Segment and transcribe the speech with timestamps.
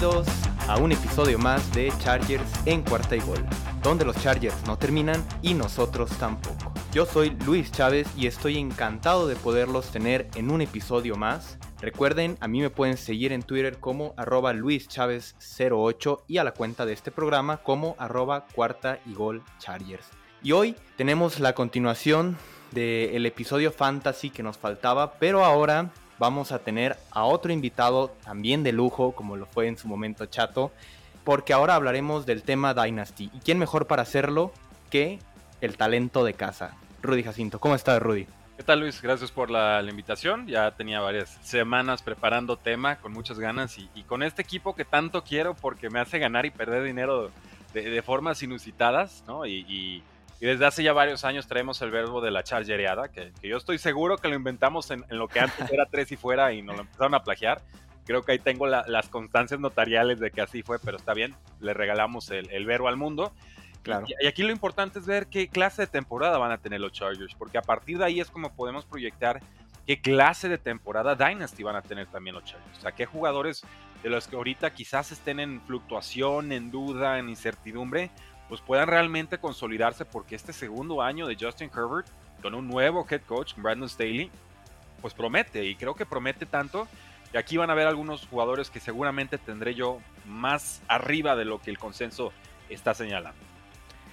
[0.00, 0.34] Bienvenidos
[0.66, 3.44] a un episodio más de Chargers en cuarta y gol,
[3.82, 6.72] donde los Chargers no terminan y nosotros tampoco.
[6.90, 11.58] Yo soy Luis Chávez y estoy encantado de poderlos tener en un episodio más.
[11.82, 16.86] Recuerden, a mí me pueden seguir en Twitter como arroba luischavez08 y a la cuenta
[16.86, 20.08] de este programa como arroba cuarta y gol Chargers.
[20.42, 22.38] Y hoy tenemos la continuación
[22.70, 28.62] del episodio fantasy que nos faltaba, pero ahora vamos a tener a otro invitado también
[28.62, 30.70] de lujo, como lo fue en su momento Chato,
[31.24, 33.30] porque ahora hablaremos del tema Dynasty.
[33.32, 34.52] ¿Y quién mejor para hacerlo
[34.90, 35.18] que
[35.62, 36.76] el talento de casa?
[37.00, 37.58] Rudy Jacinto.
[37.58, 38.26] ¿Cómo estás, Rudy?
[38.58, 39.00] ¿Qué tal, Luis?
[39.00, 40.46] Gracias por la, invitación.
[40.46, 45.24] Ya tenía varias semanas preparando tema con muchas ganas y, con este equipo que tanto
[45.24, 47.30] quiero porque me hace ganar y perder dinero
[47.72, 49.46] de, formas inusitadas, ¿no?
[49.46, 50.02] y
[50.46, 53.78] desde hace ya varios años traemos el verbo de la chargereada, que, que yo estoy
[53.78, 56.82] seguro que lo inventamos en, lo que antes era tres y fuera y nos lo
[56.82, 57.60] empezaron a plagiar.
[58.06, 61.74] Creo que ahí tengo las constancias notariales de que así fue, pero está bien, le
[61.74, 63.32] regalamos el, verbo al mundo.
[63.82, 64.06] Claro.
[64.08, 67.34] Y, aquí lo importante es ver qué clase de temporada van a tener los Chargers,
[67.34, 69.40] porque a partir de ahí es como podemos proyectar
[69.86, 72.78] qué clase de temporada Dynasty van a tener también los Chargers.
[72.78, 73.62] O sea, qué jugadores
[74.02, 78.10] de los que ahorita quizás estén en fluctuación, en duda, en incertidumbre,
[78.50, 82.08] pues puedan realmente consolidarse porque este segundo año de Justin Herbert
[82.42, 84.28] con un nuevo head coach, Brandon Staley,
[85.00, 86.88] pues promete y creo que promete tanto
[87.30, 91.62] que aquí van a ver algunos jugadores que seguramente tendré yo más arriba de lo
[91.62, 92.32] que el consenso
[92.68, 93.38] está señalando.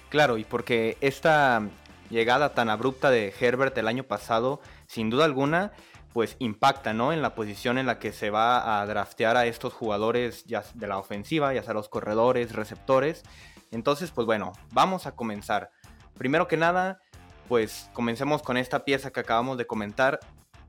[0.08, 1.62] Claro, y porque esta
[2.08, 5.72] llegada tan abrupta de Herbert el año pasado, sin duda alguna,
[6.12, 7.12] pues impacta, ¿no?
[7.12, 10.86] En la posición en la que se va a draftear a estos jugadores ya de
[10.86, 13.24] la ofensiva, ya sea los corredores, receptores,
[13.70, 15.70] entonces, pues bueno, vamos a comenzar.
[16.16, 17.00] Primero que nada,
[17.48, 20.20] pues comencemos con esta pieza que acabamos de comentar.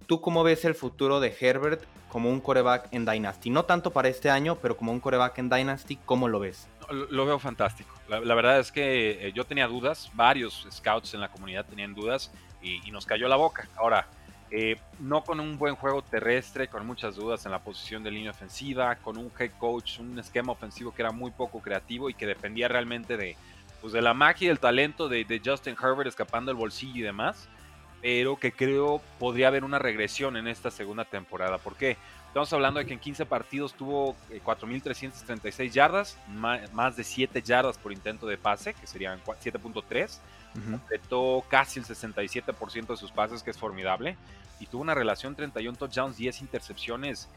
[0.07, 3.49] ¿Tú cómo ves el futuro de Herbert como un coreback en Dynasty?
[3.49, 6.67] No tanto para este año, pero como un coreback en Dynasty, ¿cómo lo ves?
[6.89, 7.93] Lo, veo fantástico.
[8.07, 12.31] La, verdad es que eh, yo tenía dudas, varios scouts en la comunidad tenían dudas
[12.61, 13.69] y, y nos cayó la boca.
[13.75, 14.07] Ahora,
[14.51, 18.31] eh, no con un buen juego terrestre, con muchas dudas en la posición de línea
[18.31, 22.25] ofensiva, con un head coach, un esquema ofensivo que era muy poco creativo y que
[22.25, 23.35] dependía realmente de,
[23.79, 27.47] pues de la magia y el talento de, Justin Herbert escapando el bolsillo y demás,
[28.01, 31.59] pero que creo podría haber una regresión en esta segunda temporada.
[31.59, 31.97] ¿Por qué?
[32.27, 36.17] Estamos hablando de que en 15 partidos tuvo 4.336 eh, yardas,
[36.73, 40.19] más de 7 yardas por intento de pase, que serían 7.3
[40.53, 44.17] completó casi el 67% de sus pases, que es formidable.
[44.59, 47.29] Y tuvo una relación 31 touchdowns, 10 intercepciones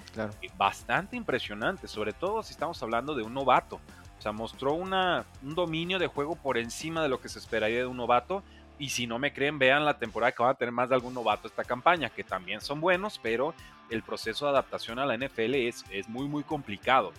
[0.57, 3.77] bastante impresionante, sobre todo si estamos hablando de un novato.
[4.19, 7.79] O sea, mostró una, un dominio de juego por encima de lo que se esperaría
[7.79, 8.43] de un novato.
[8.79, 11.15] Y si no me creen, vean la temporada que va a tener más de algún
[11.15, 13.55] novato esta campaña, que también son buenos, pero
[13.91, 17.13] el proceso de adaptación a la NFL es, es muy, muy complicado.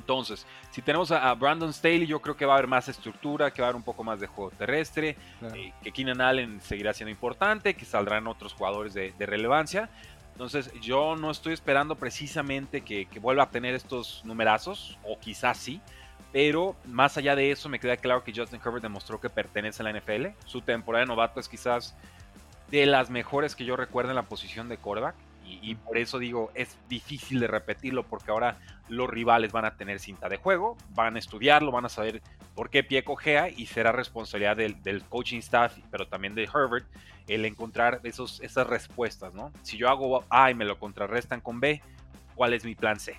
[0.00, 3.60] Entonces, si tenemos a, Brandon Staley, yo creo que va a haber más estructura, que
[3.60, 5.16] va a haber un poco más de juego terrestre,
[5.54, 9.90] eh, que Keenan Allen seguirá siendo importante, que saldrán otros jugadores de, relevancia.
[10.32, 15.82] Entonces, yo no estoy esperando precisamente que, vuelva a tener estos numerazos, o quizás sí,
[16.32, 19.84] pero más allá de eso, me queda claro que Justin Herbert demostró que pertenece a
[19.84, 20.28] la NFL.
[20.46, 21.94] Su temporada de novato es quizás
[22.70, 25.16] de las mejores que yo recuerdo en la posición de quarterback
[25.62, 30.00] y, por eso digo, es difícil de repetirlo porque ahora los rivales van a tener
[30.00, 32.22] cinta de juego, van a estudiarlo, van a saber
[32.54, 36.86] por qué pie cojea y será responsabilidad del, coaching staff, pero también de Herbert,
[37.28, 39.52] el encontrar esos, esas respuestas, ¿no?
[39.62, 41.80] Si yo hago A y me lo contrarrestan con B,
[42.34, 43.16] ¿cuál es mi plan C?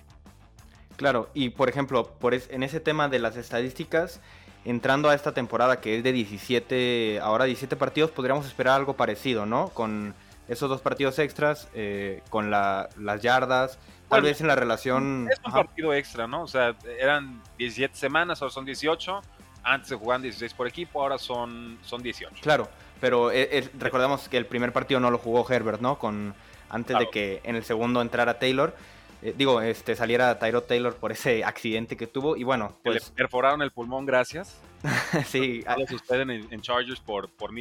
[0.96, 4.20] Claro, y por ejemplo, por en ese tema de las estadísticas,
[4.64, 9.46] entrando a esta temporada que es de 17, ahora 17 partidos, podríamos esperar algo parecido,
[9.46, 9.68] ¿no?
[9.70, 10.14] Con
[10.48, 13.78] esos dos partidos extras eh, con las yardas,
[14.08, 15.28] tal vez en la relación...
[15.30, 16.42] Es un partido extra, ¿no?
[16.42, 19.22] O sea, eran 17 semanas, ahora son 18.
[19.64, 22.36] Antes se jugaban 16 por equipo, ahora son, son 18.
[22.42, 22.68] Claro,
[23.00, 23.30] pero
[23.78, 25.98] recordemos que el primer partido no lo jugó Herbert, ¿no?
[25.98, 26.34] Con,
[26.72, 28.74] antes de que en el segundo entrara Taylor.
[29.22, 32.36] eh, digo, este, saliera Tyro Taylor por ese accidente que tuvo.
[32.36, 33.10] Y bueno, pues.
[33.10, 34.60] Le perforaron el pulmón, gracias.
[35.26, 35.62] sí.
[35.64, 37.52] Todos suceden en, Chargers por, por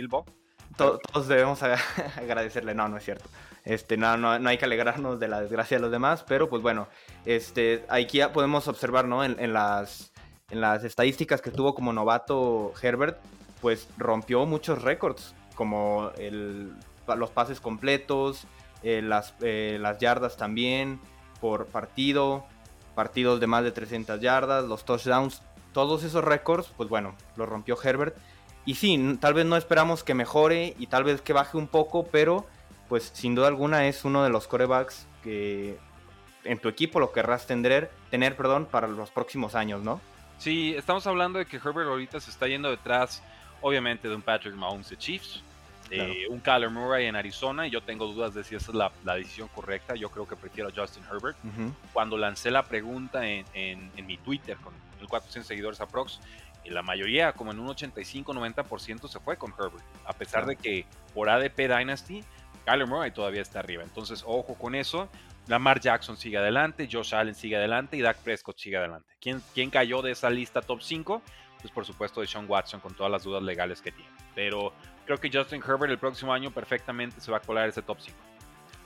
[0.77, 1.61] Todos debemos
[2.17, 2.73] agradecerle.
[2.73, 3.29] No, no es cierto.
[3.63, 6.61] Este, no, no, no, hay que alegrarnos de la desgracia de los demás, pero pues
[6.63, 6.87] bueno,
[7.25, 9.23] este, aquí podemos observar, ¿no?
[9.23, 10.11] En, las,
[10.49, 13.19] en las estadísticas que tuvo como novato Herbert,
[13.61, 16.73] pues rompió muchos récords, como el,
[17.15, 18.47] los pases completos,
[18.81, 20.99] eh, las, eh, las yardas también,
[21.39, 22.45] por partido,
[22.95, 27.77] partidos de más de 300 yardas, los touchdowns, todos esos récords, pues bueno, los rompió
[27.81, 28.17] Herbert.
[28.65, 32.05] Y sí, tal vez no esperamos que mejore y tal vez que baje un poco,
[32.05, 32.45] pero
[32.89, 35.77] pues sin duda alguna es uno de los corebacks que
[36.43, 40.01] en tu equipo lo querrás tener, tener perdón, para los próximos años, ¿no?
[40.37, 43.21] Sí, estamos hablando de que Herbert ahorita se está yendo detrás,
[43.61, 45.43] obviamente, de un Patrick Mahomes de Chiefs,
[45.91, 48.91] eh, un Kyler Murray en Arizona, y yo tengo dudas de si esa es la,
[49.15, 49.93] decisión correcta.
[49.95, 51.37] Yo creo que prefiero a Justin Herbert.
[51.93, 56.19] Cuando lancé la pregunta en, mi Twitter con el 400 seguidores aprox,
[56.69, 59.83] la mayoría, como en un 85-90%, se fue con Herbert.
[60.05, 62.23] A pesar de que por ADP Dynasty,
[62.65, 63.83] Kyler Murray todavía está arriba.
[63.83, 65.09] Entonces, ojo con eso.
[65.47, 69.11] Lamar Jackson sigue adelante, Josh Allen sigue adelante y Dak Prescott sigue adelante.
[69.19, 71.21] ¿Quién, quién cayó de esa lista top 5?
[71.59, 74.09] Pues por supuesto de Sean Watson con todas las dudas legales que tiene.
[74.35, 74.71] Pero
[75.05, 78.17] creo que Justin Herbert el próximo año perfectamente se va a colar ese top 5.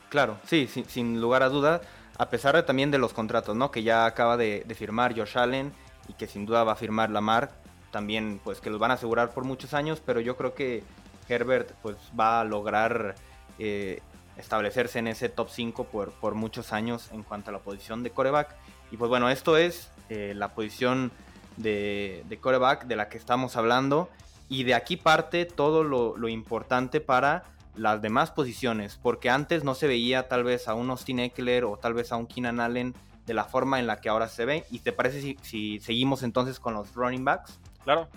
[0.10, 1.82] Claro, sí, sin, lugar a duda,
[2.18, 3.72] a pesar de, también de los contratos, ¿no?
[3.72, 5.74] Que ya acaba de, firmar Josh Allen
[6.08, 7.52] y que sin duda va a firmar Lamar,
[7.96, 10.84] también pues que los van a asegurar por muchos años, pero yo creo que
[11.30, 13.16] Herbert pues va a lograr
[13.58, 14.02] eh,
[14.36, 18.10] establecerse en ese top 5 por, por muchos años en cuanto a la posición de
[18.10, 18.54] coreback.
[18.92, 21.14] Y pues bueno, esto es eh, la posición
[21.56, 24.10] de, de coreback de la que estamos hablando.
[24.50, 27.46] Y de aquí parte todo lo, importante para
[27.78, 31.78] las demás posiciones, porque antes no se veía tal vez a un Austin Eckler o
[31.78, 32.94] tal vez a un Keenan Allen
[33.26, 34.66] de la forma en la que ahora se ve.
[34.70, 37.58] ¿Y te parece si, seguimos entonces con los running backs?
[37.86, 38.10] Claro.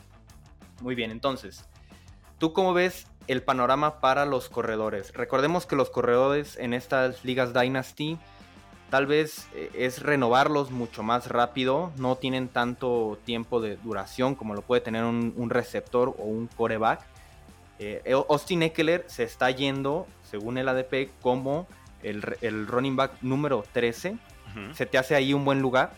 [0.80, 1.64] Muy bien, entonces,
[2.38, 5.12] ¿tú cómo ves el panorama para los corredores?
[5.14, 8.18] Recordemos que los corredores en estas ligas Dynasty
[8.90, 14.54] Tal vez eh, es renovarlos mucho más rápido, no tienen tanto tiempo de duración como
[14.54, 17.04] lo puede tener un, receptor o un coreback.
[17.78, 21.66] Eh, Austin Eckler se está yendo, según el ADP, como
[22.02, 24.16] el, running back número 13.
[24.72, 25.92] ¿Se te hace ahí un buen lugar?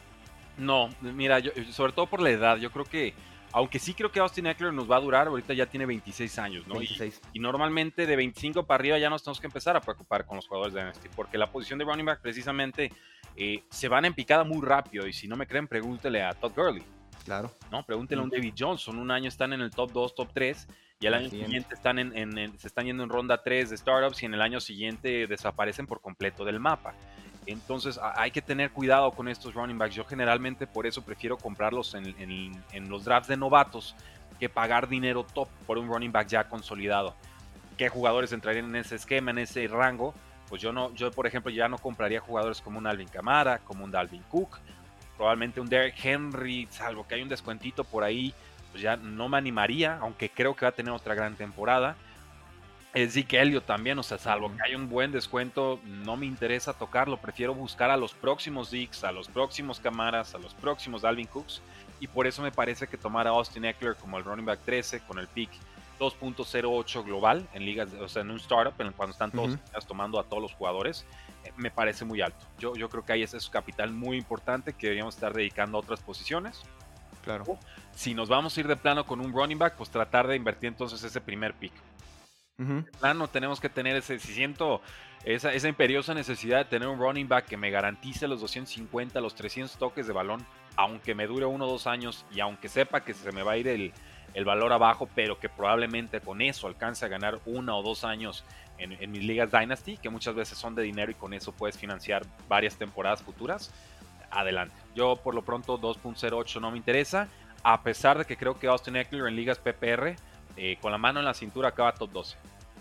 [0.58, 3.14] No, mira, yo, sobre todo por la edad, yo creo que
[3.52, 6.66] aunque sí creo que Austin Eckler nos va a durar, ahorita ya tiene 26 años,
[6.66, 6.80] ¿no?
[6.82, 10.46] Y, normalmente de 25 para arriba ya nos tenemos que empezar a preocupar con los
[10.46, 12.92] jugadores de NXT, porque la posición de running back precisamente
[13.36, 15.06] eh, se van en picada muy rápido.
[15.06, 16.84] Y si no me creen, pregúntele a Todd Gurley.
[17.24, 17.50] Claro.
[17.70, 17.84] ¿no?
[17.84, 18.98] Pregúntele a un David Johnson.
[18.98, 20.68] Un año están en el top 2, top 3,
[21.00, 24.26] y el año siguiente están en, se están yendo en ronda 3 de startups, y
[24.26, 26.94] en el año siguiente desaparecen por completo del mapa.
[27.46, 29.94] Entonces hay que tener cuidado con estos running backs.
[29.94, 33.94] Yo generalmente por eso prefiero comprarlos en, los drafts de novatos
[34.38, 37.14] que pagar dinero top por un running back ya consolidado.
[37.76, 40.14] ¿Qué jugadores entrarían en ese esquema, en ese rango?
[40.48, 43.84] Pues yo no, yo por ejemplo ya no compraría jugadores como un Alvin Kamara, como
[43.84, 44.58] un Dalvin Cook,
[45.16, 48.34] probablemente un Derek Henry, salvo que hay un descuentito por ahí,
[48.70, 51.96] pues ya no me animaría, aunque creo que va a tener otra gran temporada
[52.92, 57.18] Zeke Elliott también, o sea, salvo que hay un buen descuento, no me interesa tocarlo,
[57.18, 61.62] prefiero buscar a los próximos Dix, a los próximos Camaras, a los próximos Alvin Cooks,
[62.00, 65.00] y por eso me parece que tomar a Austin Eckler como el running back 13
[65.00, 65.50] con el pick
[66.00, 70.24] 2.08 global en ligas, o sea, en un startup, en cuando están todos tomando a
[70.24, 71.04] todos los jugadores,
[71.44, 72.44] eh, me parece muy alto.
[72.58, 75.80] Yo, yo creo que ahí ese es capital muy importante que deberíamos estar dedicando a
[75.82, 76.62] otras posiciones.
[77.22, 77.44] Claro.
[77.94, 80.68] Si nos vamos a ir de plano con un running back, pues tratar de invertir
[80.68, 81.72] entonces ese primer pick
[82.98, 84.80] plano tenemos que tener ese, si siento
[85.24, 89.76] esa, imperiosa necesidad de tener un running back que me garantice los 250, los 300
[89.76, 90.44] toques de balón,
[90.76, 93.56] aunque me dure uno o dos años y aunque sepa que se me va a
[93.58, 93.92] ir el,
[94.34, 98.44] el valor abajo, pero que probablemente con eso alcance a ganar uno o dos años
[98.78, 101.76] en, en, mis ligas Dynasty, que muchas veces son de dinero y con eso puedes
[101.76, 103.72] financiar varias temporadas futuras.
[104.30, 104.74] Adelante.
[104.94, 107.28] Yo por lo pronto 2.08 no me interesa,
[107.62, 110.16] a pesar de que creo que Austin Eckler en ligas PPR
[110.56, 112.36] eh, con la mano en la cintura acaba top 12.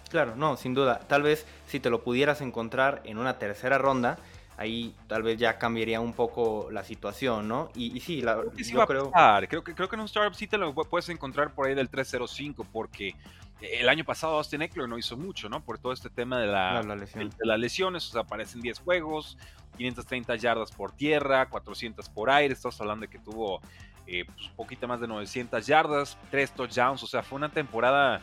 [0.09, 0.99] Claro, no, sin duda.
[0.99, 4.17] Tal vez si te lo pudieras encontrar en una tercera ronda,
[4.57, 7.69] ahí tal vez ya cambiaría un poco la situación, ¿no?
[7.75, 9.11] Y, sí, la, yo creo...
[9.47, 11.89] creo que creo que en un startup sí te lo puedes encontrar por ahí del
[11.89, 13.15] 305 porque
[13.61, 15.61] el año pasado Austin Eckler no hizo mucho, ¿no?
[15.61, 19.38] Por todo este tema de, la, de, las lesiones, o sea, aparecen 10 juegos,
[19.77, 23.61] 530 yardas por tierra, 400 por aire, estamos hablando de que tuvo
[24.09, 28.21] eh, pues, un poquito más de 900 yardas, 3 touchdowns, o sea, fue una temporada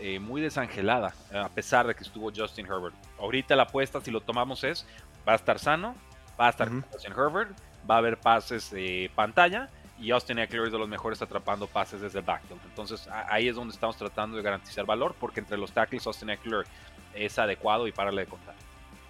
[0.00, 2.94] eh, muy desangelada, a pesar de que estuvo Justin Herbert.
[3.18, 4.86] Ahorita la apuesta, si lo tomamos, es,
[5.26, 5.94] va a estar sano,
[6.38, 7.50] Va a estar Justin Herbert,
[7.88, 9.68] va a haber pases de pantalla
[9.98, 12.60] y Austin Eckler es de los mejores atrapando pases desde el backfield.
[12.64, 16.64] Entonces ahí es donde estamos tratando de garantizar valor porque entre los tackles Austin Eckler
[17.12, 18.54] es adecuado y pararle de contar.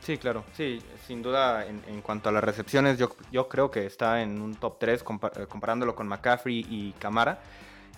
[0.09, 4.23] Sí, claro, sí, sin duda en, cuanto a las recepciones yo, yo, creo que está
[4.23, 7.41] en un top 3 eh, comparándolo con McCaffrey y Camara,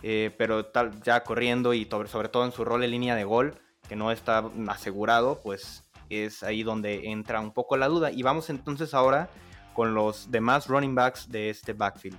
[0.02, 3.55] eh, pero tal, ya corriendo y sobre todo en su rol en línea de gol,
[3.88, 8.11] que no está asegurado, pues es ahí donde entra un poco la duda.
[8.11, 9.31] Y vamos entonces ahora
[9.73, 12.19] con los demás running backs de este backfield.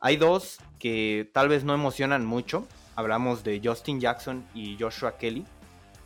[0.00, 2.66] Hay dos que tal vez no emocionan mucho.
[2.96, 5.44] Hablamos de Justin Jackson y Joshua Kelly.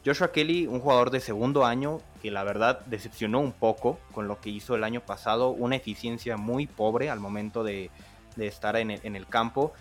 [0.04, 4.40] Joshua Kelly, un jugador de segundo año que la verdad decepcionó un poco con lo
[4.40, 7.90] que hizo el año pasado, una eficiencia muy pobre al momento de,
[8.36, 9.72] estar en el, campo.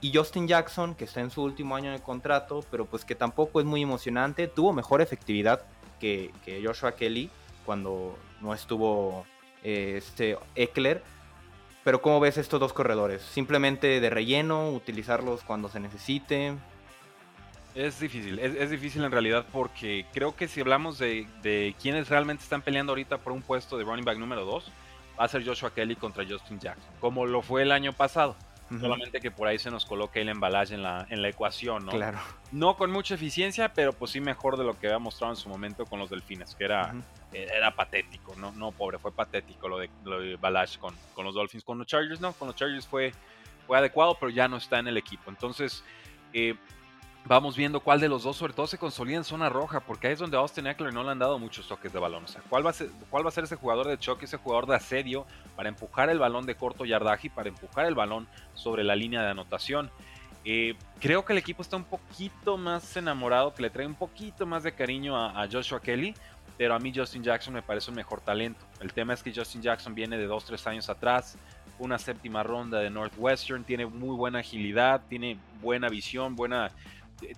[0.00, 3.60] Y Justin Jackson, que está en su último año de contrato, pero pues que tampoco
[3.60, 5.62] es muy emocionante, tuvo mejor efectividad
[6.00, 6.32] que,
[6.64, 7.30] Joshua Kelly
[7.64, 9.26] cuando no estuvo
[9.62, 11.02] eh, este Eckler.
[11.84, 13.22] Pero ¿cómo ves estos dos corredores?
[13.22, 16.54] ¿Simplemente de relleno, utilizarlos cuando se necesite?
[17.78, 22.42] Es difícil, es, difícil en realidad porque creo que si hablamos de, de, quienes realmente
[22.42, 24.72] están peleando ahorita por un puesto de running back número 2,
[25.18, 28.34] va a ser Joshua Kelly contra Justin Jackson, como lo fue el año pasado.
[28.68, 31.92] Solamente que por ahí se nos coloca el embalaje en la, en la ecuación, ¿no?
[31.92, 32.18] Claro.
[32.50, 35.48] No con mucha eficiencia, pero pues sí mejor de lo que había mostrado en su
[35.48, 36.92] momento con los Delfines, que era,
[37.32, 40.36] era patético, no, no pobre, fue patético lo de, lo de
[40.80, 41.62] con, con los Dolphins.
[41.62, 43.12] Con los Chargers, no, con los Chargers fue,
[43.68, 45.30] fue adecuado, pero ya no está en el equipo.
[45.30, 45.82] Entonces,
[46.34, 46.54] eh,
[47.28, 50.14] vamos viendo cuál de los dos sobre todo se consolida en zona roja, porque ahí
[50.14, 52.24] es donde Austin Eckler no le han dado muchos toques de balón.
[52.24, 54.38] O sea, ¿cuál va, a ser, ¿cuál va a ser ese jugador de choque, ese
[54.38, 58.26] jugador de asedio para empujar el balón de corto yardaje y para empujar el balón
[58.54, 59.90] sobre la línea de anotación?
[60.44, 64.46] Eh, creo que el equipo está un poquito más enamorado, que le trae un poquito
[64.46, 66.14] más de cariño a, a, Joshua Kelly,
[66.56, 68.64] pero a mí Justin Jackson me parece un mejor talento.
[68.80, 71.36] El tema es que Justin Jackson viene de 2-3 años atrás,
[71.78, 76.72] una séptima ronda de Northwestern, tiene muy buena agilidad, tiene buena visión, buena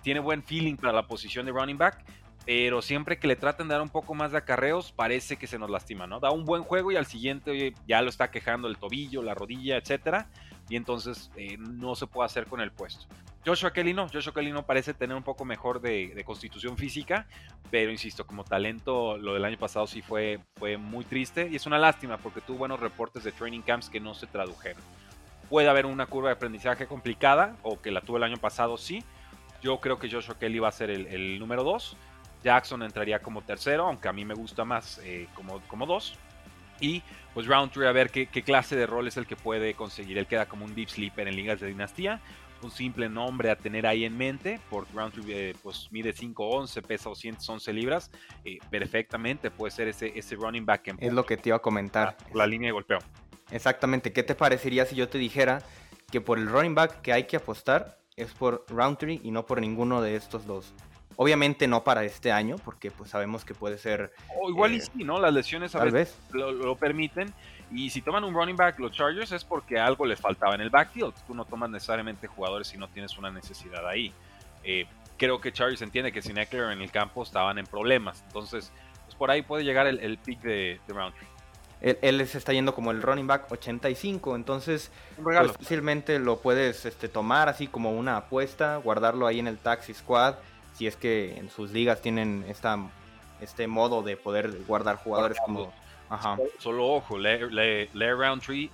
[0.01, 2.03] tiene buen feeling para la posición de running back,
[2.45, 5.59] pero siempre que le traten de dar un poco más de acarreos, parece que se
[5.59, 6.19] nos lastima, ¿no?
[6.19, 9.77] Da un buen juego y al siguiente ya lo está quejando el tobillo, la rodilla,
[9.77, 10.27] etcétera,
[10.69, 13.05] y entonces eh, no se puede hacer con el puesto.
[13.45, 17.27] Joshua Kelly no, Joshua Kelly no parece tener un poco mejor de, constitución física,
[17.71, 21.65] pero insisto, como talento, lo del año pasado sí fue, fue muy triste y es
[21.65, 24.81] una lástima porque tuvo buenos reportes de training camps que no se tradujeron.
[25.49, 29.03] Puede haber una curva de aprendizaje complicada, o que la tuvo el año pasado, sí,
[29.61, 31.97] yo creo que Joshua Kelly va a ser el, número 2.
[32.43, 36.15] Jackson entraría como tercero, aunque a mí me gusta más eh, como, como dos.
[36.79, 37.03] Y
[37.35, 40.17] pues Roundtree a ver qué, clase de rol es el que puede conseguir.
[40.17, 42.19] Él queda como un deep sleeper en ligas de dinastía.
[42.63, 47.09] Un simple nombre a tener ahí en mente, porque Roundtree eh, pues, mide 5'11, pesa
[47.09, 48.11] 211 libras.
[48.43, 50.87] Eh, perfectamente puede ser ese, ese running back.
[50.87, 52.17] En es lo que te iba a comentar.
[52.33, 52.99] la línea de golpeo.
[53.51, 54.11] Exactamente.
[54.11, 55.61] ¿Qué te parecería si yo te dijera
[56.11, 59.59] que por el running back que hay que apostar es por Roundtree y no por
[59.61, 60.73] ninguno de estos dos.
[61.17, 64.11] Obviamente no para este año, porque pues sabemos que puede ser...
[64.41, 65.19] O igual y eh, sí, ¿no?
[65.19, 67.33] Las lesiones a veces Lo, permiten.
[67.71, 70.69] Y si toman un running back los Chargers es porque algo les faltaba en el
[70.69, 71.13] backfield.
[71.27, 74.13] Tú no tomas necesariamente jugadores si no tienes una necesidad ahí.
[74.63, 74.85] Eh,
[75.17, 78.23] creo que Chargers entiende que sin Eckler en el campo estaban en problemas.
[78.27, 78.71] Entonces,
[79.05, 81.27] pues por ahí puede llegar el, pick de, de Roundtree
[81.81, 87.09] él, se está yendo como el running back 85, entonces pues, fácilmente lo puedes este,
[87.09, 90.35] tomar así como una apuesta, guardarlo ahí en el taxi squad,
[90.73, 92.77] si es que en sus ligas tienen esta,
[93.41, 95.73] este modo de poder guardar jugadores como...
[96.09, 96.37] Ajá.
[96.59, 98.69] Solo, ojo, Lair Roundtree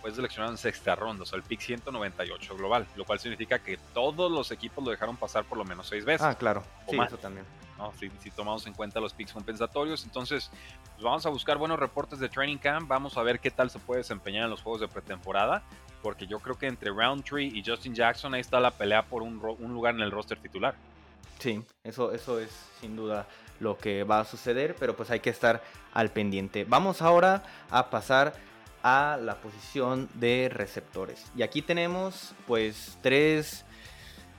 [0.00, 3.78] fue seleccionado en sexta ronda, o sea, el pick 198 global, lo cual significa que
[3.92, 6.22] todos los equipos lo dejaron pasar por lo menos seis veces.
[6.22, 7.44] Ah, claro, sí, eso también.
[7.98, 10.50] Si, tomamos en cuenta los picks compensatorios, entonces
[10.94, 13.78] pues vamos a buscar buenos reportes de training camp, vamos a ver qué tal se
[13.78, 15.62] puede desempeñar en los juegos de pretemporada,
[16.02, 19.38] porque yo creo que entre Roundtree y Justin Jackson ahí está la pelea por un,
[19.38, 20.74] lugar en el roster titular.
[21.38, 23.26] Sí, eso, eso es sin duda
[23.60, 25.62] lo que va a suceder, pero pues hay que estar
[25.94, 26.64] al pendiente.
[26.64, 28.34] Vamos ahora a pasar
[28.82, 31.26] a la posición de receptores.
[31.36, 33.64] Y aquí tenemos pues tres,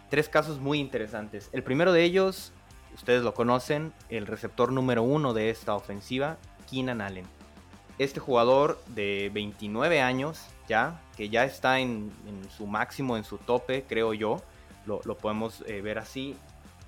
[0.10, 1.50] tres casos muy interesantes.
[1.52, 2.54] El primero de ellos
[3.00, 6.38] ustedes lo conocen, el receptor número uno de esta ofensiva,
[6.70, 7.26] Keenan Allen.
[7.98, 12.12] Este jugador de 29 años ya, que ya está en,
[12.56, 14.42] su máximo, en su tope, creo yo,
[14.86, 16.36] lo, podemos eh, ver así,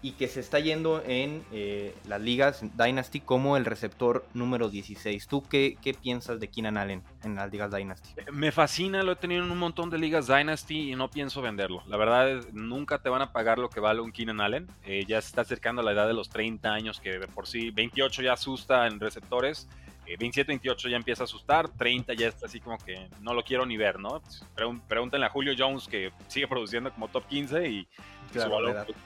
[0.02, 5.28] y que se está yendo en eh, las ligas Dynasty como el receptor número 16.
[5.28, 8.10] ¿Tú qué, qué, piensas de Keenan Allen en las ligas Dynasty?
[8.32, 11.84] Me fascina, lo he tenido en un montón de ligas Dynasty y no pienso venderlo.
[11.88, 14.68] La verdad, nunca te van a pagar lo que vale un Keenan Allen.
[14.86, 17.70] Eh, ya se está acercando a la edad de los 30 años, que por sí
[17.70, 19.68] 28 ya asusta en receptores.
[20.06, 23.78] 27-28 ya empieza a asustar, 30 ya está así como que no lo quiero ni
[23.78, 24.20] ver, ¿no?
[24.20, 24.44] Pues,
[24.88, 27.88] pregúntenle a Julio Jones que sigue produciendo como top 15 y
[28.32, 28.46] pues,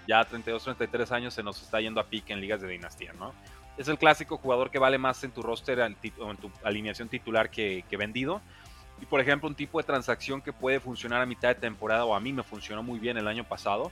[0.07, 3.33] ya 32, 33 años se nos está yendo a pique en ligas de dinastía, ¿no?
[3.77, 7.49] Es el clásico jugador que vale más en tu roster o en tu alineación titular
[7.49, 8.41] que, vendido.
[9.01, 12.15] Y por ejemplo, un tipo de transacción que puede funcionar a mitad de temporada, o
[12.15, 13.91] a mí me funcionó muy bien el año pasado,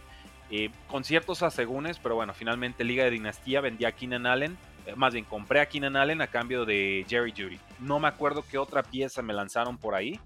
[0.50, 4.57] eh, con ciertos asegúnes, pero bueno, finalmente Liga de Dinastía vendía a Keenan Allen, eh,
[4.95, 7.59] más bien compré a Keenan Allen a cambio de Jerry Judy.
[7.79, 10.19] No me acuerdo qué otra pieza me lanzaron por ahí,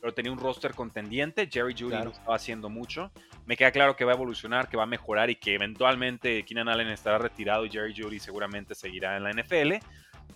[0.00, 1.48] pero tenía un roster contendiente.
[1.50, 3.10] Jerry Judy no estaba haciendo mucho.
[3.46, 6.68] Me queda claro que va a evolucionar, que va a mejorar y que eventualmente Keenan
[6.68, 9.74] Allen estará retirado y Jerry Judy seguramente seguirá en la NFL.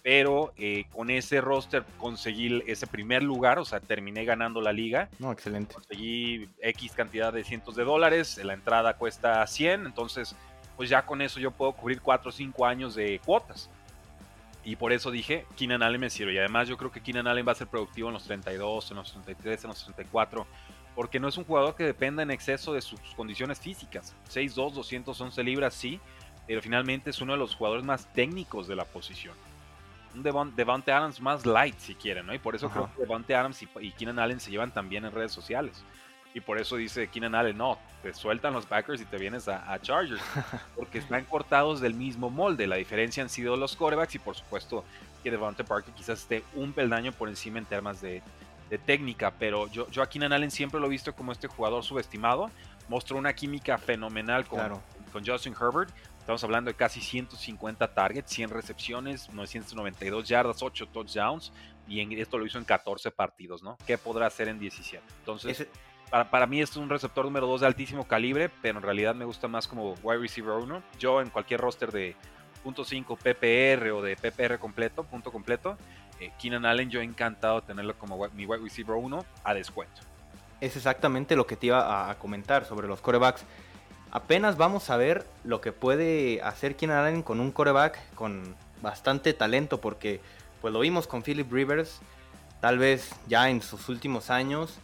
[0.02, 5.09] Pero eh, con ese roster conseguí ese primer lugar, o sea, terminé ganando la liga.
[5.18, 5.75] No, excelente.
[5.75, 10.37] Conseguí X cantidad de cientos de dólares, la entrada cuesta 100, entonces
[10.76, 13.71] pues ya con eso yo puedo cubrir 4 o 5 años de cuotas.
[14.64, 16.35] Y por eso dije, Keenan Allen me sirve.
[16.35, 18.97] Y además yo creo que Keenan Allen va a ser productivo en los 32, en
[18.97, 20.47] los 33, en los 34.
[20.97, 24.14] Porque no es un jugador que dependa en exceso de sus condiciones físicas.
[24.28, 26.00] 6'2, 211 libras, sí.
[26.49, 29.35] Pero finalmente es uno de los jugadores más técnicos de la posición.
[30.14, 30.23] Un
[30.56, 32.35] Devante Adams más light, si quieren, ¿no?
[32.35, 35.12] Y por eso creo que Devante Adams y, y Keenan Allen se llevan también en
[35.12, 35.85] redes sociales.
[36.37, 39.81] Y por eso dice Keenan Allen, no, te sueltan los Packers y te vienes a,
[39.81, 40.21] Chargers.
[40.76, 42.66] Porque están cortados del mismo molde.
[42.66, 44.85] La diferencia han sido los corebacks y por supuesto
[45.23, 48.23] que Devonta Parker quizás esté un peldaño por encima en temas de,
[48.85, 49.33] técnica.
[49.38, 52.50] Pero yo, yo a Keenan Allen siempre lo he visto como este jugador subestimado.
[52.87, 54.61] Mostró una química fenomenal con,
[55.14, 55.90] con Justin Herbert.
[56.19, 61.50] Estamos hablando de casi 150 targets, 100 recepciones, 992 yardas, 8 touchdowns.
[61.88, 63.78] Y en, esto lo hizo en 14 partidos, ¿no?
[63.87, 65.02] ¿Qué podrá hacer en 17?
[65.21, 65.66] Entonces
[66.11, 69.25] para, para, mí es un receptor número 2 de altísimo calibre, pero en realidad me
[69.25, 70.83] gusta más como wide receiver 1.
[70.99, 72.17] Yo en cualquier roster de
[72.65, 75.77] .5 PPR o de PPR completo, punto completo,
[76.21, 80.01] eh, Keenan Allen yo he encantado tenerlo como mi wide receiver 1 a descuento.
[80.61, 83.45] Es exactamente lo que te iba a, comentar sobre los corebacks.
[84.11, 89.35] Apenas vamos a ver lo que puede hacer Keenan Allen con un coreback con bastante
[89.35, 90.21] talento, porque
[90.61, 92.00] pues lo vimos con Philip Rivers,
[92.61, 94.78] tal vez ya en sus últimos años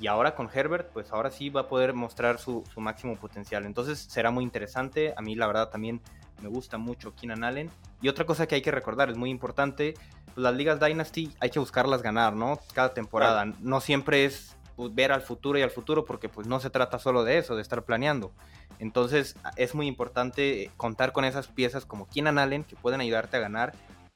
[0.00, 3.66] y ahora con Herbert, pues ahora sí va a poder mostrar su, máximo potencial.
[3.66, 5.12] Entonces será muy interesante.
[5.14, 6.00] A mí la verdad también
[6.40, 7.70] me gusta mucho Keenan Allen.
[8.00, 9.92] Y otra cosa que hay que recordar, es muy importante,
[10.24, 12.58] pues las ligas Dynasty hay que buscarlas ganar, ¿no?
[12.72, 13.44] Cada temporada.
[13.60, 16.98] No siempre es pues, ver al futuro y al futuro porque pues no se trata
[16.98, 18.32] solo de eso, de estar planeando.
[18.78, 23.40] Entonces es muy importante contar con esas piezas como Keenan Allen que pueden ayudarte a
[23.40, 23.74] ganar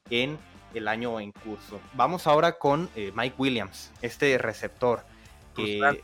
[0.08, 0.38] en
[0.72, 1.78] el año en curso.
[1.92, 5.04] Vamos ahora con eh, Mike Williams, este receptor
[5.54, 6.02] que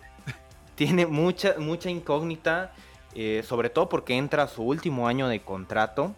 [0.75, 2.73] tiene mucha, mucha incógnita,
[3.15, 6.15] eh, sobre todo porque entra a su último año de contrato.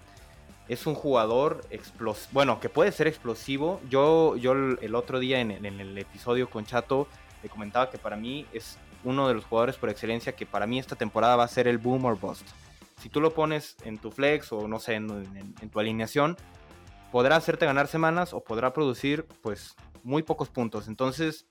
[0.69, 1.67] Es un jugador
[2.31, 3.81] bueno, que puede ser explosivo.
[3.91, 7.09] Yo, yo el otro día en, el episodio con Chato
[7.43, 10.79] le comentaba que para mí es uno de los jugadores por excelencia que para mí
[10.79, 12.47] esta temporada va a ser el boom or bust.
[13.01, 15.11] Si tú lo pones en tu flex o no sé, en,
[15.61, 16.37] en tu alineación,
[17.11, 20.87] podrá hacerte ganar semanas o podrá producir pues muy pocos puntos.
[20.87, 21.47] Entonces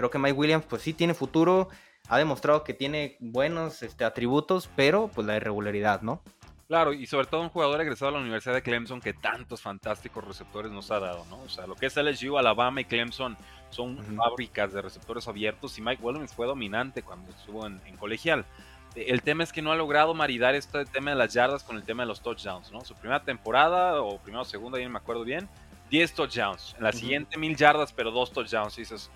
[0.00, 1.68] Creo que Mike Williams pues sí tiene futuro,
[2.08, 6.22] ha demostrado que tiene buenos este, atributos, pero pues la irregularidad, ¿no?
[6.68, 10.24] Claro, y sobre todo un jugador egresado a la Universidad de Clemson que tantos fantásticos
[10.26, 11.42] receptores nos ha dado, ¿no?
[11.42, 13.36] O sea, lo que es LSU, Alabama y Clemson
[13.68, 18.46] son fábricas de receptores abiertos y Mike Williams fue dominante cuando estuvo en, colegial.
[18.94, 21.82] El tema es que no ha logrado maridar este tema de las yardas con el
[21.82, 22.80] tema de los touchdowns, ¿no?
[22.86, 25.46] Su primera temporada, o primera o segunda, ya no me acuerdo bien,
[25.90, 26.74] 10 touchdowns.
[26.78, 28.78] En la siguiente, mil yardas, pero dos touchdowns.
[28.78, 29.10] Y dices,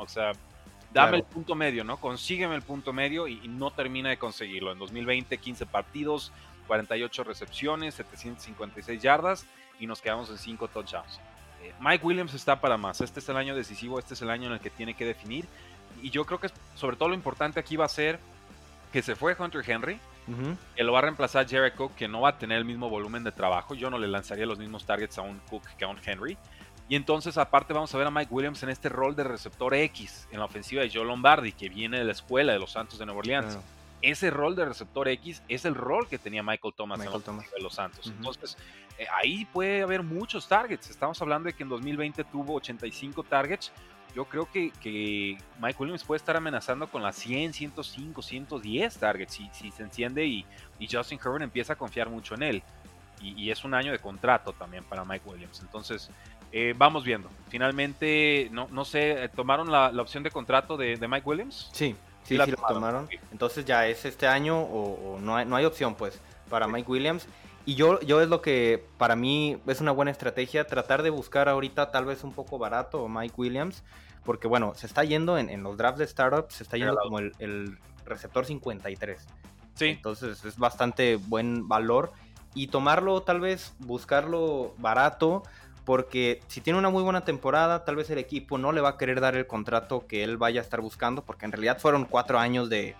[0.00, 0.32] o sea,
[0.92, 1.98] dame el punto medio, ¿no?
[1.98, 4.72] Consígueme el punto medio y, no termina de conseguirlo.
[4.72, 6.32] En 2020, 15 partidos,
[6.66, 9.46] 48 recepciones, 756 yardas
[9.78, 11.20] y nos quedamos en 5 touchdowns.
[11.62, 13.00] Eh, Mike Williams está para más.
[13.00, 15.46] Este es el año decisivo, este es el año en el que tiene que definir.
[16.02, 18.18] Y yo creo que sobre todo lo importante aquí va a ser
[18.92, 19.98] que se fue Hunter Henry,
[20.76, 23.24] que lo va a reemplazar Jared Cook, que no va a tener el mismo volumen
[23.24, 23.74] de trabajo.
[23.74, 26.36] Yo no le lanzaría los mismos targets a un Cook que a un Henry.
[26.90, 30.26] Y entonces, aparte, vamos a ver a Mike Williams en este rol de receptor X
[30.32, 33.06] en la ofensiva de Joe Lombardi, que viene de la escuela de los Santos de
[33.06, 33.58] Nueva Orleans.
[34.02, 37.62] Ese rol de receptor X es el rol que tenía Michael Thomas en la de
[37.62, 38.08] los Santos.
[38.08, 38.56] Entonces,
[38.98, 40.90] eh, ahí puede haber muchos targets.
[40.90, 43.70] Estamos hablando de que en 2020 tuvo 85 targets.
[44.16, 49.34] Yo creo que, que Mike Williams puede estar amenazando con las 100, 105, 110 targets
[49.34, 50.44] si, si se enciende y,
[50.80, 52.62] y Justin Herbert empieza a confiar mucho en él.
[53.22, 55.60] Y, y, es un año de contrato también para Mike Williams.
[55.60, 56.10] Entonces,
[56.52, 57.28] eh, vamos viendo.
[57.48, 61.70] Finalmente, no, no sé, ¿tomaron la, opción de contrato de, Mike Williams?
[61.72, 63.08] Sí, sí, sí, tomaron.
[63.32, 67.26] Entonces ya es este año o, no, hay, no hay opción pues para Mike Williams.
[67.66, 71.48] Y yo, yo es lo que para mí es una buena estrategia, tratar de buscar
[71.48, 73.82] ahorita tal vez un poco barato Mike Williams,
[74.24, 77.78] porque bueno, se está yendo en, los drafts de startups, se está yendo como el,
[78.06, 79.24] receptor 53.
[79.74, 79.86] Sí.
[79.86, 82.12] Entonces es bastante buen valor.
[82.54, 85.44] Y tomarlo, tal vez, buscarlo barato,
[85.90, 88.96] porque si tiene una muy buena temporada, tal vez el equipo no le va a
[88.96, 92.38] querer dar el contrato que él vaya a estar buscando, porque en realidad fueron cuatro
[92.38, 92.94] años de,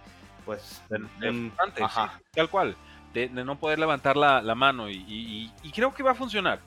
[0.45, 0.83] pues,
[2.35, 2.75] tal cual,
[3.15, 6.59] de, no poder levantar la, mano y, creo que va a funcionar.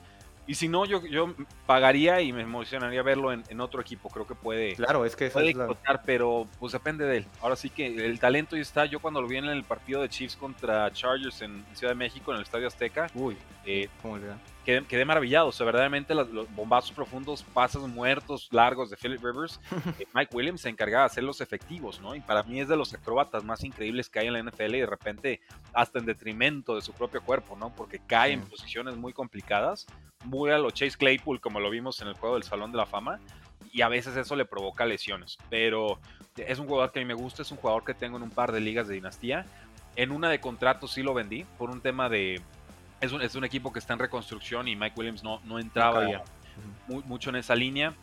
[0.47, 4.07] Y si no, yo, yo pagaría y me emocionaría verlo en, otro equipo.
[4.07, 7.25] Creo que puede, claro, es que puede explotar, pero pues depende de él.
[7.41, 8.85] Ahora sí que el talento ya está.
[8.85, 12.31] Yo cuando lo vi en el partido de Chiefs contra Chargers en Ciudad de México,
[12.31, 14.27] en el Estadio Azteca, Uy, eh, ¿cómo le
[14.63, 15.47] quedé, quedé, maravillado.
[15.47, 19.59] O sea, verdaderamente los, bombazos profundos, pasos muertos, largos de Philip Rivers,
[19.99, 22.15] eh, Mike Williams se encargaba de hacerlos efectivos, ¿no?
[22.15, 24.79] Y para mí es de los acróbatas más increíbles que hay en la NFL y
[24.79, 25.41] de repente
[25.73, 27.73] hasta en detrimento de su propio cuerpo, ¿no?
[27.75, 29.85] Porque cae en posiciones muy complicadas,
[30.25, 32.85] muy a lo Chase Claypool, como lo vimos en el juego del Salón de la
[32.85, 33.19] Fama.
[33.71, 35.37] Y a veces eso le provoca lesiones.
[35.49, 35.99] Pero
[36.37, 38.29] es un jugador que a mí me gusta, es un jugador que tengo en un
[38.29, 39.45] par de ligas de dinastía.
[39.95, 42.41] En una de contratos sí lo vendí por un tema de,
[43.03, 46.23] es un, es un, equipo que está en reconstrucción y Mike Williams no, no entraba
[46.87, 47.93] mucho en esa línea.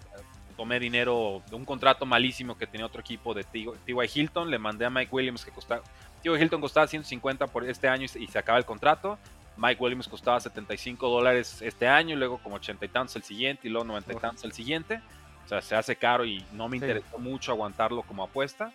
[0.57, 3.67] Tomé dinero de un contrato malísimo que tenía otro equipo de T.Y.
[4.15, 4.51] Hilton.
[4.51, 5.83] Le mandé a Mike Williams que costaba.
[6.23, 6.35] T.Y.
[6.39, 9.19] Hilton costaba 150 por este año y, se acaba el contrato.
[9.57, 13.69] Mike Williams costaba 75 dólares este año, y luego como 80 y tantos el siguiente,
[13.69, 15.01] y luego 90 y tantos el siguiente.
[15.45, 18.71] O sea, se hace caro y no me interesó mucho aguantarlo como apuesta.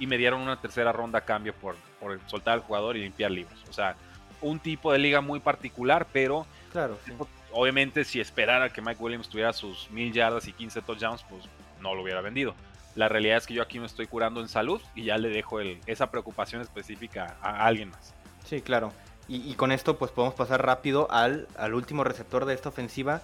[0.00, 3.30] Y me dieron una tercera ronda a cambio por, por soltar al jugador y limpiar
[3.30, 3.58] libros.
[3.68, 3.96] O sea,
[4.40, 6.98] un tipo de liga muy particular, pero claro,
[7.52, 11.44] obviamente si esperara que Mike Williams tuviera sus mil yardas y 15 touchdowns, pues
[11.80, 12.54] no lo hubiera vendido.
[12.94, 15.60] La realidad es que yo aquí me estoy curando en salud y ya le dejo
[15.60, 18.14] el, esa preocupación específica a, alguien más.
[18.44, 18.92] Sí, claro.
[19.30, 23.20] Y, con esto pues podemos pasar rápido al, al último receptor de esta ofensiva,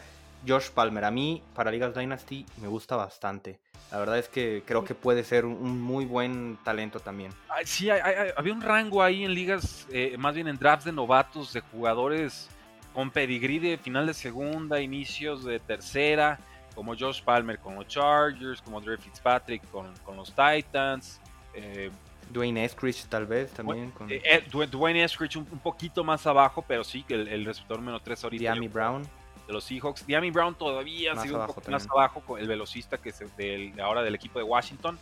[0.47, 1.05] Josh Palmer.
[1.05, 3.59] A mí, para Ligas Dynasty, me gusta bastante.
[3.91, 7.33] La verdad es que creo que puede ser un muy buen talento también.
[7.65, 11.61] Sí, había un rango ahí en ligas, eh, más bien en drafts de novatos, de
[11.61, 12.49] jugadores
[12.93, 16.39] con pedigrí de final de segunda, inicios de tercera,
[16.75, 21.21] como Josh Palmer con los Chargers, como Dre Fitzpatrick con, los Titans.
[21.55, 21.91] Eh,
[22.31, 23.91] Dwayne Eskridge tal vez también.
[23.91, 24.09] Con...
[24.11, 28.25] Eh, Dwayne Eskridge un, poquito más abajo, pero sí, que el, el receptor menos 3
[28.25, 28.41] ahorita.
[28.41, 29.03] Diami Brown
[29.47, 30.07] de los Seahawks.
[30.07, 34.15] Diami Brown todavía sigue un poco más abajo, el velocista que es del, ahora del
[34.15, 34.99] equipo de Washington.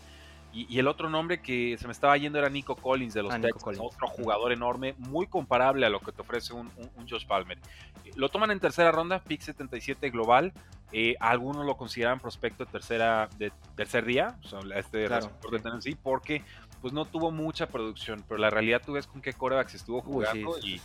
[0.55, 3.41] Y, el otro nombre que se me estaba yendo era Nico Collins de los ah,
[3.41, 6.71] Texans, otro jugador enorme, muy comparable a lo que te ofrece un,
[7.09, 7.59] Josh Palmer.
[8.17, 10.53] Lo toman en tercera ronda, pick 77 global.
[10.93, 15.59] Eh, algunos lo consideran prospecto de tercera de tercer día, o sea, este receptor de
[15.59, 16.45] Tennessee, porque
[16.83, 20.59] pues no tuvo mucha producción, pero la realidad tú ves con qué corebacks estuvo jugando
[20.59, 20.83] y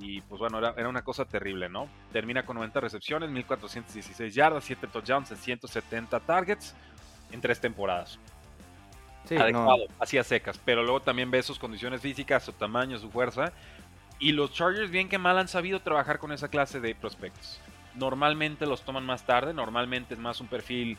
[0.00, 1.88] y pues bueno, era, una cosa terrible, ¿no?
[2.12, 6.74] Termina con 90 recepciones, 1416 yardas, 7 touchdowns en 170 targets
[7.30, 8.18] en tres temporadas.
[9.24, 13.52] Sí, Adecuado, hacía secas, pero luego también ve sus condiciones físicas, su tamaño, su fuerza.
[14.18, 17.60] Y los Chargers, bien que mal, han sabido trabajar con esa clase de prospectos.
[17.94, 20.96] Normalmente los toman más tarde, normalmente es más un perfil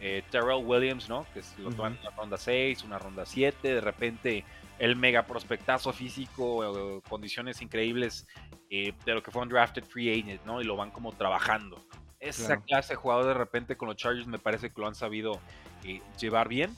[0.00, 1.26] eh, Terrell Williams, ¿no?
[1.32, 4.44] Que lo toman en una ronda 6, una ronda 7, de repente
[4.82, 8.26] el mega prospectazo físico, condiciones increíbles
[8.68, 10.60] eh, de lo que fue un drafted free agent, ¿no?
[10.60, 11.80] Y lo van como trabajando.
[12.18, 15.40] Esa clase de jugador de repente con los Chargers me parece que lo han sabido
[15.84, 16.74] eh, llevar bien,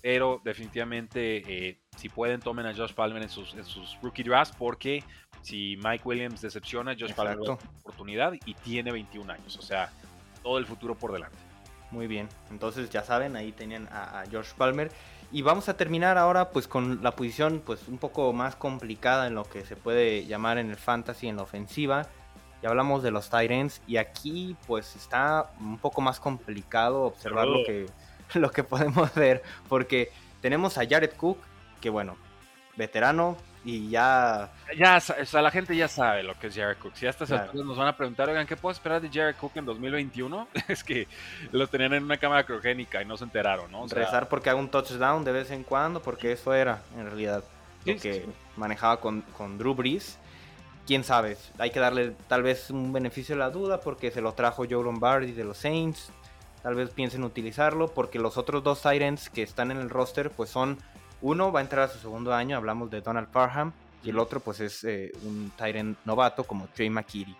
[0.00, 3.54] pero definitivamente eh, si pueden tomen a Josh Palmer en sus,
[4.00, 5.04] rookie drafts porque
[5.42, 9.92] si Mike Williams decepciona, Josh Palmer va oportunidad y tiene 21 años, o sea,
[10.42, 11.36] todo el futuro por delante.
[11.90, 14.90] Muy bien, entonces ya saben, ahí tenían a, a Josh Palmer.
[15.32, 19.34] Y vamos a terminar ahora pues con la posición pues un poco más complicada en
[19.34, 22.06] lo que se puede llamar en el fantasy, en la ofensiva.
[22.62, 27.64] Ya hablamos de los Tyrants y aquí pues está un poco más complicado observar lo
[27.64, 27.86] que,
[28.38, 31.38] lo que podemos ver porque tenemos a Jared Cook
[31.80, 32.16] que bueno,
[32.76, 34.50] veterano, y ya...
[34.76, 36.94] Ya, o sea, la gente ya sabe lo que es Jared Cook.
[36.94, 39.52] Si a estas alturas nos van a preguntar, oigan, ¿qué puedo esperar de Jared Cook
[39.56, 40.48] en 2021?
[40.68, 41.06] es que
[41.52, 43.82] lo tenían en una cámara criogénica y no se enteraron, ¿no?
[43.82, 47.44] O Rezar porque haga un touchdown de vez en cuando, porque eso era, en realidad,
[47.84, 50.18] lo que manejaba con, con Drew Brees.
[50.86, 54.32] Quién sabe, hay que darle tal vez un beneficio a la duda porque se lo
[54.32, 56.10] trajo Joe Lombardi de los Saints.
[56.64, 60.50] Tal vez piensen utilizarlo porque los otros dos Tyrants que están en el roster pues
[60.50, 60.78] son
[61.22, 63.72] uno va a entrar a su segundo año, hablamos de Donald Parham,
[64.04, 67.36] y el otro pues es eh, un Tyrant novato como Trey McKitty.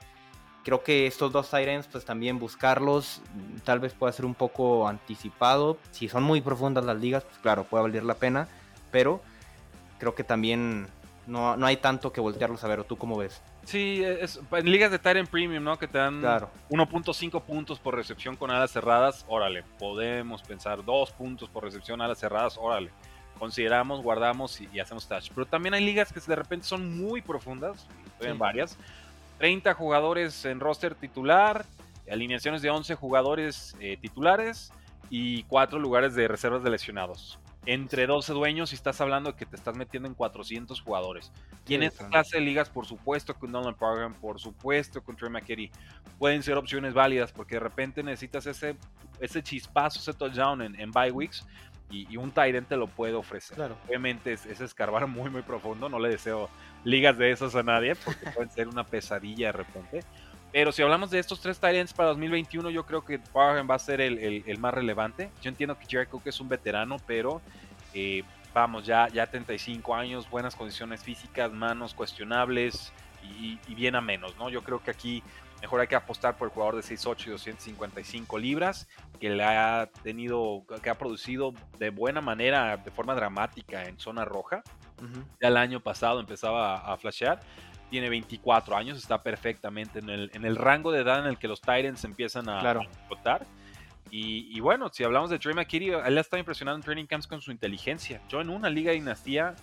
[0.64, 3.20] Creo que estos dos Tyrants pues también buscarlos
[3.64, 5.76] tal vez pueda ser un poco anticipado.
[5.90, 8.46] Si son muy profundas las ligas, pues claro, puede valer la pena,
[8.92, 9.20] pero
[9.98, 10.86] creo que también
[11.26, 12.78] no, no hay tanto que voltearlos a ver.
[12.78, 13.42] ¿O tú cómo ves?
[13.64, 15.78] Sí, es, en ligas de Tyrant Premium, ¿no?
[15.78, 19.64] Que te dan 1.5 puntos por recepción con alas cerradas, órale.
[19.80, 22.90] Podemos pensar 2 puntos por recepción alas cerradas, órale.
[23.42, 25.30] Consideramos, guardamos y, hacemos touch.
[25.34, 28.78] Pero también hay ligas que de repente son muy profundas, estoy en varias.
[29.38, 31.66] 30 jugadores en roster titular,
[32.08, 34.72] alineaciones de 11 jugadores eh, titulares
[35.10, 39.46] y 4 lugares de reservas de lesionados entre 12 dueños y estás hablando de que
[39.46, 41.32] te estás metiendo en 400 jugadores.
[41.66, 45.30] Y en esta clase de ligas, por supuesto con Nolan Program, por supuesto con Trey
[45.30, 45.70] McKitty,
[46.18, 48.76] pueden ser opciones válidas porque de repente necesitas ese,
[49.20, 51.44] ese chispazo, ese touchdown en, en bye weeks
[51.92, 53.58] y, un Tyrant te lo puede ofrecer.
[53.86, 55.88] Obviamente es, es, escarbar muy, muy profundo.
[55.88, 56.48] No le deseo
[56.84, 60.00] ligas de esas a nadie porque pueden ser una pesadilla de repente.
[60.52, 63.78] Pero si hablamos de estos tres Tyrants para 2021, yo creo que Parham va a
[63.78, 65.30] ser el, el, más relevante.
[65.40, 67.40] Yo entiendo que Jared Cook es un veterano, pero
[67.94, 72.92] eh, vamos, ya, ya 35 años, buenas condiciones físicas, manos cuestionables
[73.40, 74.50] y, bien a menos, ¿no?
[74.50, 75.22] Yo creo que aquí
[75.62, 79.88] mejor hay que apostar por el jugador de 6'8 y 255 libras, que le ha
[80.02, 84.62] tenido, que ha producido de buena manera, de forma dramática en zona roja.
[85.40, 87.40] Ya el año pasado empezaba a, a flashear
[87.92, 91.46] tiene 24 años, está perfectamente en el, en el rango de edad en el que
[91.46, 92.80] los Titans empiezan a, claro.
[94.10, 97.40] Y, bueno, si hablamos de Trey McKitty, él ha estado impresionando en training camps con
[97.40, 98.20] su inteligencia.
[98.28, 99.54] Yo en una liga de dinastía,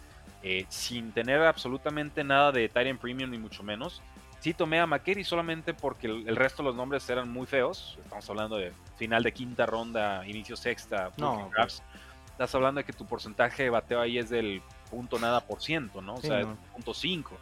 [0.41, 4.01] eh, sin tener absolutamente nada de Tyrant Premium ni mucho menos,
[4.39, 7.97] sí tomé a McKitty solamente porque el, resto de los nombres eran muy feos.
[8.03, 11.83] Estamos hablando de final de quinta ronda, inicio sexta, no, pues.
[12.31, 16.01] Estás hablando de que tu porcentaje de bateo ahí es del punto nada por ciento,
[16.01, 16.15] ¿no?
[16.15, 17.37] O sea, punto cinco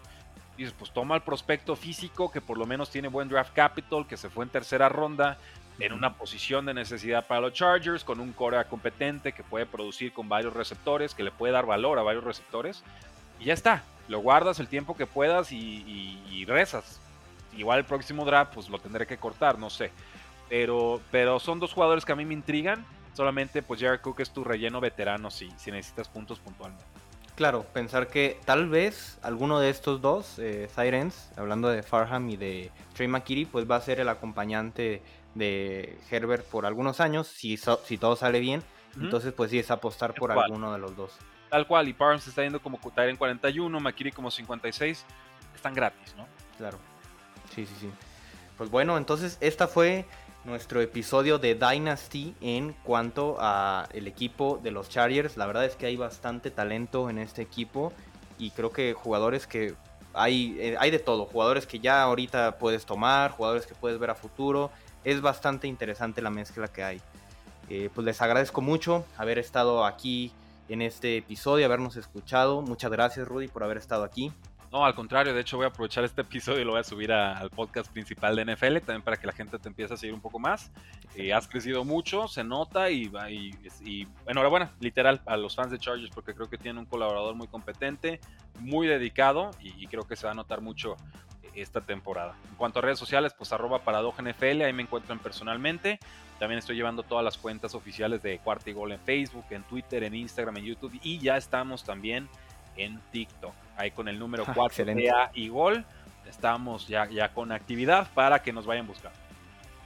[0.58, 4.18] dices, pues toma el prospecto físico que por lo menos tiene buen draft capital, que
[4.18, 5.38] se fue en tercera ronda,
[5.80, 10.12] en una posición de necesidad para los Chargers, con un core competente que puede producir
[10.12, 12.84] con varios receptores, que le puede dar valor a varios receptores,
[13.40, 13.84] y ya está.
[14.08, 17.00] Lo guardas el tiempo que puedas y, rezas.
[17.56, 19.92] Igual el próximo draft, pues lo tendré que cortar, no sé.
[20.50, 22.86] Pero, pero son dos jugadores que a mí me intrigan.
[23.14, 26.86] Solamente, pues Jared Cook es tu relleno veterano si, si necesitas puntos puntualmente.
[27.36, 32.38] Claro, pensar que tal vez alguno de estos dos, eh, Sirens, hablando de Farham y
[32.38, 35.02] de Trey McKitty, pues va a ser el acompañante
[35.36, 38.64] de Herbert por algunos años, si, si todo sale bien.
[39.00, 41.12] Entonces, pues sí, es apostar por alguno de los dos.
[41.50, 45.06] Tal cual, y Parham se está yendo como en 41, McKitty como 56.
[45.56, 46.28] Están gratis, ¿no?
[46.58, 46.78] Claro.
[47.54, 47.90] Sí, sí, sí.
[48.58, 50.06] Pues bueno, entonces esta fue
[50.44, 55.38] nuestro episodio de Dynasty en cuanto a el equipo de los Chargers.
[55.38, 57.94] La verdad es que hay bastante talento en este equipo
[58.38, 59.76] y creo que jugadores que
[60.14, 64.10] hay, eh, hay de todo, jugadores que ya ahorita puedes tomar, jugadores que puedes ver
[64.10, 64.72] a futuro.
[65.04, 67.02] Es bastante interesante la mezcla que hay.
[67.70, 70.32] Eh, pues les agradezco mucho haber estado aquí
[70.70, 72.62] en este episodio, habernos escuchado.
[72.62, 74.32] Muchas gracias Rudy por haber estado aquí.
[74.72, 77.12] No, al contrario, de hecho voy a aprovechar este episodio y lo voy a subir
[77.12, 80.20] al podcast principal de NFL, también para que la gente te empiece a seguir un
[80.20, 80.72] poco más.
[81.16, 83.10] Eh, has crecido mucho, se nota y,
[83.82, 87.48] y, enhorabuena, literal, a los fans de Chargers, porque creo que tienen un colaborador muy
[87.48, 88.20] competente,
[88.60, 90.98] muy dedicado y, creo que se va a notar mucho
[91.62, 92.36] esta temporada.
[92.50, 96.00] En cuanto a redes sociales, pues arroba NFL, ahí me encuentran personalmente.
[96.40, 100.04] También estoy llevando todas las cuentas oficiales de Cuarta y Gol en Facebook, en Twitter,
[100.04, 102.30] en Instagram, en YouTube y ya estamos también
[102.76, 103.54] en TikTok.
[103.76, 105.84] Ahí con el número 4 ah, y gol.
[106.30, 109.12] Estamos ya, ya con actividad para que nos vayan a buscar.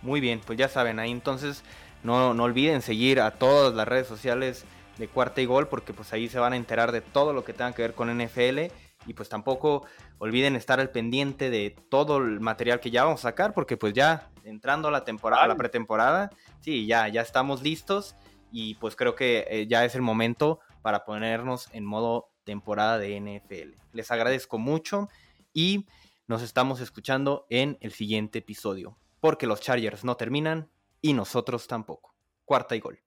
[0.01, 1.63] Muy bien, pues ya saben, ahí entonces
[2.03, 4.65] no, no olviden seguir a todas las redes sociales
[4.97, 7.53] de Cuarta y Gol porque pues ahí se van a enterar de todo lo que
[7.53, 8.71] tenga que ver con NFL
[9.05, 9.85] y pues tampoco
[10.19, 13.93] olviden estar al pendiente de todo el material que ya vamos a sacar porque pues
[13.93, 18.15] ya entrando a la temporada, a la pretemporada, sí, ya, ya estamos listos
[18.51, 23.19] y pues creo que eh, ya es el momento para ponernos en modo temporada de
[23.19, 23.77] NFL.
[23.93, 25.09] Les agradezco mucho
[25.53, 25.85] y
[26.27, 30.69] nos estamos escuchando en el siguiente episodio, porque los Chargers no terminan
[31.01, 32.15] y nosotros tampoco.
[32.45, 33.01] Cuarta y gol.